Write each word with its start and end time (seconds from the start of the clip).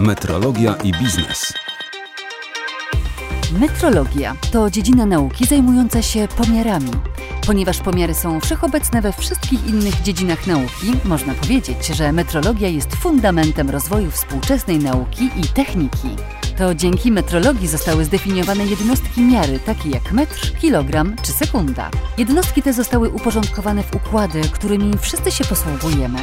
Metrologia 0.00 0.74
i 0.84 0.92
biznes. 0.92 1.52
Metrologia 3.60 4.36
to 4.52 4.70
dziedzina 4.70 5.06
nauki 5.06 5.46
zajmująca 5.46 6.02
się 6.02 6.28
pomiarami. 6.36 6.90
Ponieważ 7.46 7.78
pomiary 7.78 8.14
są 8.14 8.40
wszechobecne 8.40 9.02
we 9.02 9.12
wszystkich 9.12 9.66
innych 9.66 10.02
dziedzinach 10.02 10.46
nauki, 10.46 10.92
można 11.04 11.34
powiedzieć, 11.34 11.86
że 11.86 12.12
metrologia 12.12 12.68
jest 12.68 12.94
fundamentem 12.94 13.70
rozwoju 13.70 14.10
współczesnej 14.10 14.78
nauki 14.78 15.24
i 15.24 15.48
techniki. 15.54 16.08
To 16.58 16.74
dzięki 16.74 17.12
metrologii 17.12 17.68
zostały 17.68 18.04
zdefiniowane 18.04 18.66
jednostki 18.66 19.20
miary, 19.20 19.58
takie 19.58 19.90
jak 19.90 20.12
metr, 20.12 20.58
kilogram 20.60 21.16
czy 21.22 21.32
sekunda. 21.32 21.90
Jednostki 22.18 22.62
te 22.62 22.72
zostały 22.72 23.08
uporządkowane 23.08 23.82
w 23.82 23.94
układy, 23.94 24.40
którymi 24.40 24.98
wszyscy 24.98 25.32
się 25.32 25.44
posługujemy. 25.44 26.18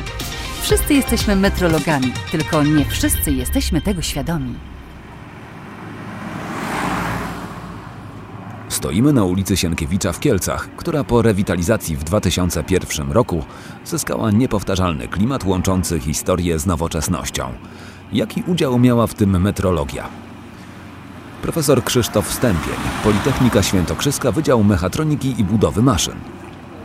Wszyscy 0.62 0.94
jesteśmy 0.94 1.36
metrologami, 1.36 2.14
tylko 2.32 2.64
nie 2.64 2.86
wszyscy 2.86 3.32
jesteśmy 3.32 3.82
tego 3.82 4.02
świadomi. 4.02 4.56
Stoimy 8.70 9.14
na 9.14 9.24
ulicy 9.24 9.58
Sienkiewicza 9.58 10.14
w 10.14 10.20
Kielcach, 10.20 10.70
która 10.78 11.04
po 11.04 11.22
rewitalizacji 11.22 11.96
w 11.96 12.04
2001 12.04 13.12
roku 13.12 13.44
zyskała 13.86 14.32
niepowtarzalny 14.32 15.08
klimat 15.08 15.46
łączący 15.46 16.00
historię 16.00 16.60
z 16.60 16.66
nowoczesnością. 16.66 17.54
Jaki 18.14 18.44
udział 18.48 18.80
miała 18.80 19.08
w 19.08 19.14
tym 19.14 19.42
metrologia? 19.42 20.10
Profesor 21.42 21.84
Krzysztof 21.84 22.34
Stępień, 22.34 22.76
Politechnika 23.04 23.64
Świętokrzyska, 23.64 24.32
Wydział 24.32 24.64
Mechatroniki 24.64 25.36
i 25.38 25.44
Budowy 25.44 25.82
Maszyn. 25.82 26.16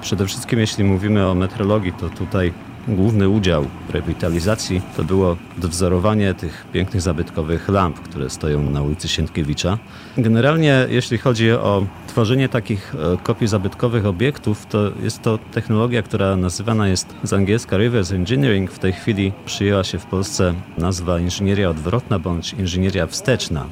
Przede 0.00 0.26
wszystkim 0.26 0.58
jeśli 0.58 0.84
mówimy 0.84 1.28
o 1.28 1.34
metrologii, 1.34 1.92
to 1.92 2.08
tutaj 2.08 2.52
główny 2.88 3.28
udział 3.28 3.66
w 3.88 3.90
rewitalizacji 3.90 4.82
to 4.96 5.04
było 5.04 5.36
odwzorowanie 5.58 6.34
tych 6.34 6.66
pięknych 6.72 7.02
zabytkowych 7.02 7.68
lamp, 7.68 8.00
które 8.00 8.30
stoją 8.30 8.70
na 8.70 8.82
ulicy 8.82 9.08
Sienkiewicza. 9.08 9.78
Generalnie 10.16 10.86
jeśli 10.88 11.18
chodzi 11.18 11.52
o 11.52 11.86
tworzenie 12.06 12.48
takich 12.48 12.94
e, 12.94 13.16
kopii 13.22 13.48
zabytkowych 13.48 14.06
obiektów, 14.06 14.66
to 14.66 14.90
jest 15.02 15.22
to 15.22 15.38
technologia, 15.52 16.02
która 16.02 16.36
nazywana 16.36 16.88
jest 16.88 17.14
z 17.22 17.32
angielska 17.32 17.76
reverse 17.76 18.14
engineering. 18.16 18.70
W 18.70 18.78
tej 18.78 18.92
chwili 18.92 19.32
przyjęła 19.46 19.84
się 19.84 19.98
w 19.98 20.06
Polsce 20.06 20.54
nazwa 20.78 21.18
inżynieria 21.18 21.70
odwrotna 21.70 22.18
bądź 22.18 22.52
inżynieria 22.52 23.06
wsteczna. 23.06 23.64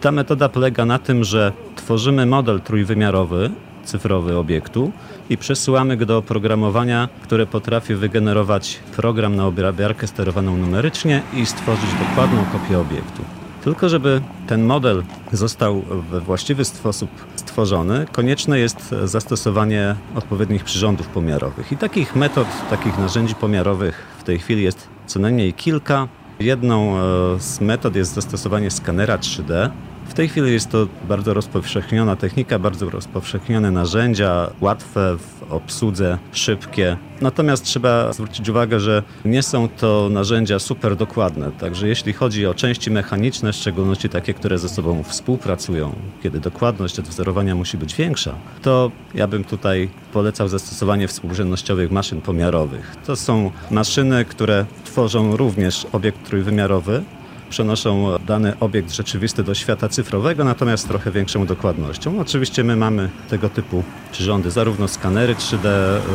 Ta 0.00 0.12
metoda 0.12 0.48
polega 0.48 0.84
na 0.84 0.98
tym, 0.98 1.24
że 1.24 1.52
tworzymy 1.76 2.26
model 2.26 2.60
trójwymiarowy, 2.60 3.50
cyfrowy 3.86 4.36
obiektu 4.36 4.92
i 5.30 5.36
przesyłamy 5.36 5.96
go 5.96 6.06
do 6.06 6.18
oprogramowania, 6.18 7.08
które 7.22 7.46
potrafi 7.46 7.94
wygenerować 7.94 8.78
program 8.96 9.36
na 9.36 9.46
obrabiarkę 9.46 10.06
sterowaną 10.06 10.56
numerycznie 10.56 11.22
i 11.34 11.46
stworzyć 11.46 11.90
dokładną 12.08 12.44
kopię 12.52 12.78
obiektu. 12.78 13.22
Tylko 13.64 13.88
żeby 13.88 14.20
ten 14.46 14.64
model 14.64 15.02
został 15.32 15.82
we 16.10 16.20
właściwy 16.20 16.64
sposób 16.64 17.10
stworzony, 17.36 18.06
konieczne 18.12 18.58
jest 18.58 18.94
zastosowanie 19.04 19.94
odpowiednich 20.14 20.64
przyrządów 20.64 21.06
pomiarowych. 21.06 21.72
I 21.72 21.76
takich 21.76 22.16
metod, 22.16 22.46
takich 22.70 22.98
narzędzi 22.98 23.34
pomiarowych 23.34 24.06
w 24.18 24.24
tej 24.24 24.38
chwili 24.38 24.62
jest 24.62 24.88
co 25.06 25.18
najmniej 25.18 25.54
kilka. 25.54 26.08
Jedną 26.40 26.96
e, 26.96 27.00
z 27.40 27.60
metod 27.60 27.96
jest 27.96 28.14
zastosowanie 28.14 28.70
skanera 28.70 29.16
3D, 29.16 29.70
w 30.08 30.14
tej 30.14 30.28
chwili 30.28 30.52
jest 30.52 30.70
to 30.70 30.86
bardzo 31.08 31.34
rozpowszechniona 31.34 32.16
technika, 32.16 32.58
bardzo 32.58 32.90
rozpowszechnione 32.90 33.70
narzędzia, 33.70 34.50
łatwe 34.60 35.16
w 35.16 35.52
obsłudze, 35.52 36.18
szybkie. 36.32 36.96
Natomiast 37.20 37.64
trzeba 37.64 38.12
zwrócić 38.12 38.48
uwagę, 38.48 38.80
że 38.80 39.02
nie 39.24 39.42
są 39.42 39.68
to 39.68 40.08
narzędzia 40.10 40.58
super 40.58 40.96
dokładne. 40.96 41.52
Także 41.52 41.88
jeśli 41.88 42.12
chodzi 42.12 42.46
o 42.46 42.54
części 42.54 42.90
mechaniczne, 42.90 43.52
w 43.52 43.56
szczególności 43.56 44.08
takie, 44.08 44.34
które 44.34 44.58
ze 44.58 44.68
sobą 44.68 45.02
współpracują, 45.02 45.92
kiedy 46.22 46.40
dokładność 46.40 46.98
odwzorowania 46.98 47.54
musi 47.54 47.78
być 47.78 47.94
większa, 47.94 48.34
to 48.62 48.90
ja 49.14 49.26
bym 49.26 49.44
tutaj 49.44 49.88
polecał 50.12 50.48
zastosowanie 50.48 51.08
współrzędnościowych 51.08 51.90
maszyn 51.90 52.20
pomiarowych. 52.20 52.96
To 53.06 53.16
są 53.16 53.50
maszyny, 53.70 54.24
które 54.24 54.66
tworzą 54.84 55.36
również 55.36 55.86
obiekt 55.92 56.26
trójwymiarowy, 56.26 57.02
przenoszą 57.50 58.18
dany 58.26 58.58
obiekt 58.60 58.92
rzeczywisty 58.92 59.44
do 59.44 59.54
świata 59.54 59.88
cyfrowego, 59.88 60.44
natomiast 60.44 60.84
z 60.84 60.86
trochę 60.86 61.10
większą 61.10 61.46
dokładnością. 61.46 62.20
Oczywiście 62.20 62.64
my 62.64 62.76
mamy 62.76 63.10
tego 63.30 63.48
typu 63.48 63.84
przyrządy, 64.12 64.50
zarówno 64.50 64.88
skanery 64.88 65.34
3D 65.34 65.68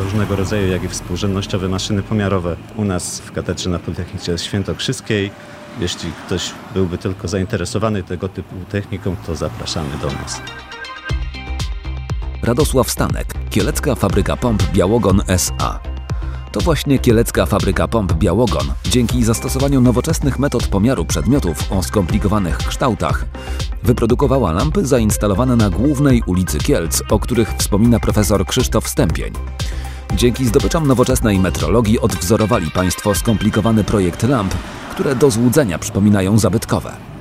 różnego 0.04 0.36
rodzaju, 0.36 0.72
jak 0.72 0.84
i 0.84 0.88
współrzędnościowe 0.88 1.68
maszyny 1.68 2.02
pomiarowe 2.02 2.56
u 2.76 2.84
nas 2.84 3.20
w 3.20 3.32
katedrze 3.32 3.70
na 3.70 3.78
Politechnice 3.78 4.38
Świętokrzyskiej. 4.38 5.30
Jeśli 5.80 6.12
ktoś 6.26 6.50
byłby 6.74 6.98
tylko 6.98 7.28
zainteresowany 7.28 8.02
tego 8.02 8.28
typu 8.28 8.54
techniką, 8.70 9.16
to 9.26 9.36
zapraszamy 9.36 9.98
do 10.02 10.06
nas. 10.06 10.42
Radosław 12.42 12.90
Stanek, 12.90 13.34
Kielecka 13.50 13.94
Fabryka 13.94 14.36
Pomp 14.36 14.62
Białogon 14.72 15.22
SA. 15.28 15.91
To 16.52 16.60
właśnie 16.60 16.98
kielecka 16.98 17.46
fabryka 17.46 17.88
pomp 17.88 18.12
Białogon, 18.12 18.72
dzięki 18.84 19.24
zastosowaniu 19.24 19.80
nowoczesnych 19.80 20.38
metod 20.38 20.66
pomiaru 20.66 21.04
przedmiotów 21.04 21.72
o 21.72 21.82
skomplikowanych 21.82 22.56
kształtach, 22.56 23.24
wyprodukowała 23.82 24.52
lampy 24.52 24.86
zainstalowane 24.86 25.56
na 25.56 25.70
głównej 25.70 26.22
ulicy 26.26 26.58
Kielc, 26.58 27.02
o 27.10 27.18
których 27.18 27.54
wspomina 27.58 28.00
profesor 28.00 28.46
Krzysztof 28.46 28.88
Stępień. 28.88 29.32
Dzięki 30.14 30.46
zdobyczom 30.46 30.86
nowoczesnej 30.86 31.38
metrologii 31.38 32.00
odwzorowali 32.00 32.70
Państwo 32.70 33.14
skomplikowany 33.14 33.84
projekt 33.84 34.22
lamp, 34.22 34.54
które 34.90 35.14
do 35.16 35.30
złudzenia 35.30 35.78
przypominają 35.78 36.38
zabytkowe. 36.38 37.11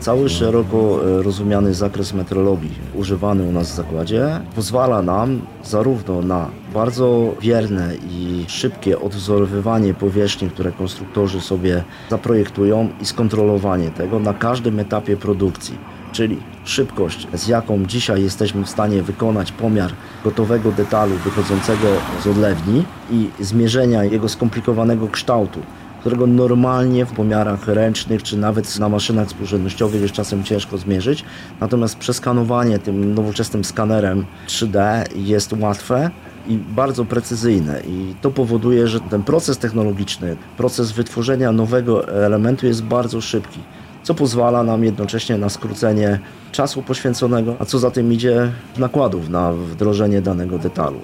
Cały 0.00 0.28
szeroko 0.28 1.00
e, 1.18 1.22
rozumiany 1.22 1.74
zakres 1.74 2.14
metrologii 2.14 2.70
używany 2.94 3.44
u 3.44 3.52
nas 3.52 3.72
w 3.72 3.74
zakładzie 3.74 4.40
pozwala 4.54 5.02
nam 5.02 5.40
zarówno 5.64 6.22
na 6.22 6.48
bardzo 6.74 7.34
wierne 7.40 7.94
i 8.10 8.44
szybkie 8.48 9.00
odwzorowywanie 9.00 9.94
powierzchni, 9.94 10.50
które 10.50 10.72
konstruktorzy 10.72 11.40
sobie 11.40 11.84
zaprojektują 12.10 12.88
i 13.00 13.04
skontrolowanie 13.04 13.90
tego 13.90 14.18
na 14.18 14.34
każdym 14.34 14.78
etapie 14.78 15.16
produkcji. 15.16 15.78
Czyli 16.12 16.38
szybkość, 16.64 17.26
z 17.34 17.48
jaką 17.48 17.86
dzisiaj 17.86 18.22
jesteśmy 18.22 18.64
w 18.64 18.70
stanie 18.70 19.02
wykonać 19.02 19.52
pomiar 19.52 19.92
gotowego 20.24 20.72
detalu 20.72 21.16
wychodzącego 21.16 21.86
z 22.22 22.26
odlewni 22.26 22.84
i 23.10 23.30
zmierzenia 23.40 24.04
jego 24.04 24.28
skomplikowanego 24.28 25.08
kształtu 25.08 25.60
którego 26.00 26.26
normalnie 26.26 27.06
w 27.06 27.12
pomiarach 27.12 27.68
ręcznych 27.68 28.22
czy 28.22 28.36
nawet 28.36 28.78
na 28.78 28.88
maszynach 28.88 29.28
współrzędnościowych 29.28 30.02
jest 30.02 30.14
czasem 30.14 30.44
ciężko 30.44 30.78
zmierzyć. 30.78 31.24
Natomiast 31.60 31.96
przeskanowanie 31.96 32.78
tym 32.78 33.14
nowoczesnym 33.14 33.64
skanerem 33.64 34.26
3D 34.46 35.04
jest 35.16 35.52
łatwe 35.52 36.10
i 36.48 36.56
bardzo 36.56 37.04
precyzyjne 37.04 37.80
i 37.80 38.14
to 38.20 38.30
powoduje, 38.30 38.88
że 38.88 39.00
ten 39.00 39.22
proces 39.22 39.58
technologiczny, 39.58 40.36
proces 40.56 40.92
wytworzenia 40.92 41.52
nowego 41.52 42.08
elementu 42.08 42.66
jest 42.66 42.82
bardzo 42.82 43.20
szybki, 43.20 43.60
co 44.02 44.14
pozwala 44.14 44.62
nam 44.62 44.84
jednocześnie 44.84 45.38
na 45.38 45.48
skrócenie 45.48 46.18
czasu 46.52 46.82
poświęconego, 46.82 47.56
a 47.58 47.64
co 47.64 47.78
za 47.78 47.90
tym 47.90 48.12
idzie 48.12 48.52
nakładów 48.78 49.28
na 49.28 49.52
wdrożenie 49.52 50.22
danego 50.22 50.58
detalu. 50.58 51.00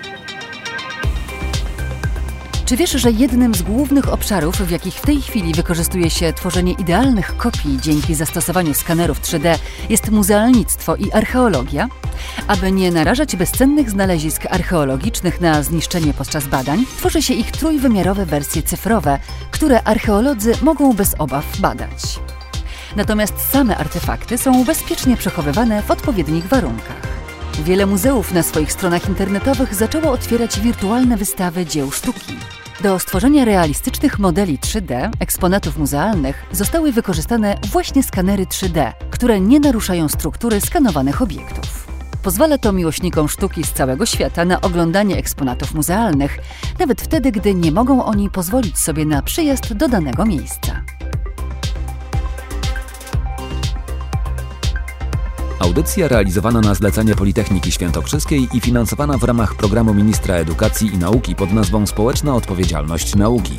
Czy 2.67 2.77
wiesz, 2.77 2.91
że 2.91 3.11
jednym 3.11 3.55
z 3.55 3.63
głównych 3.63 4.13
obszarów, 4.13 4.57
w 4.57 4.71
jakich 4.71 4.95
w 4.95 5.07
tej 5.07 5.23
chwili 5.23 5.55
wykorzystuje 5.55 6.11
się 6.11 6.33
tworzenie 6.33 6.73
idealnych 6.73 7.37
kopii 7.37 7.79
dzięki 7.81 8.15
zastosowaniu 8.15 8.75
skanerów 8.75 9.21
3D, 9.21 9.59
jest 9.89 10.11
muzealnictwo 10.11 10.97
i 10.97 11.13
archeologia? 11.13 11.89
Aby 12.47 12.73
nie 12.73 12.91
narażać 12.91 13.37
bezcennych 13.37 13.91
znalezisk 13.91 14.47
archeologicznych 14.51 15.41
na 15.41 15.63
zniszczenie 15.63 16.15
podczas 16.15 16.47
badań, 16.47 16.85
tworzy 16.99 17.23
się 17.23 17.35
ich 17.35 17.51
trójwymiarowe 17.51 18.27
wersje 18.27 18.63
cyfrowe, 18.63 19.19
które 19.51 19.83
archeolodzy 19.83 20.53
mogą 20.63 20.93
bez 20.93 21.15
obaw 21.19 21.59
badać. 21.59 22.21
Natomiast 22.97 23.35
same 23.53 23.77
artefakty 23.77 24.39
są 24.39 24.65
bezpiecznie 24.65 25.17
przechowywane 25.17 25.83
w 25.83 25.91
odpowiednich 25.91 26.47
warunkach. 26.47 27.03
Wiele 27.65 27.87
muzeów 27.87 28.33
na 28.33 28.43
swoich 28.43 28.73
stronach 28.73 29.09
internetowych 29.09 29.75
zaczęło 29.75 30.11
otwierać 30.11 30.61
wirtualne 30.61 31.17
wystawy 31.17 31.67
dzieł 31.67 31.91
sztuki. 31.91 32.37
Do 32.83 32.99
stworzenia 32.99 33.45
realistycznych 33.45 34.19
modeli 34.19 34.59
3D 34.59 35.11
eksponatów 35.21 35.79
muzealnych 35.79 36.45
zostały 36.53 36.93
wykorzystane 36.93 37.59
właśnie 37.73 38.03
skanery 38.03 38.45
3D, 38.47 38.93
które 39.11 39.41
nie 39.41 39.61
naruszają 39.61 40.09
struktury 40.09 40.61
skanowanych 40.61 41.23
obiektów. 41.23 41.87
Pozwala 42.23 42.59
to 42.59 42.73
miłośnikom 42.73 43.29
sztuki 43.29 43.65
z 43.65 43.73
całego 43.73 44.07
świata 44.07 44.45
na 44.45 44.61
oglądanie 44.61 45.17
eksponatów 45.17 45.75
muzealnych, 45.75 46.39
nawet 46.79 47.03
wtedy, 47.03 47.33
gdy 47.33 47.55
nie 47.55 47.73
mogą 47.73 48.05
oni 48.05 48.31
pozwolić 48.31 48.79
sobie 48.79 49.05
na 49.05 49.23
przyjazd 49.23 49.73
do 49.73 49.89
danego 49.89 50.27
miejsca. 50.27 50.83
Audycja 55.59 56.09
realizowana 56.09 56.61
na 56.61 56.75
zlecenie 56.75 57.15
Politechniki 57.15 57.73
Świętokrzyskiej 57.73 58.49
i 58.53 58.61
finansowana 58.61 59.19
w 59.19 59.25
ramach 59.25 59.55
programu 59.55 59.95
Ministra 59.95 60.35
Edukacji 60.35 60.95
i 60.95 60.99
Nauki 60.99 61.35
pod 61.35 61.53
nazwą 61.53 61.87
Społeczna 61.87 62.35
Odpowiedzialność 62.35 63.15
Nauki. 63.15 63.59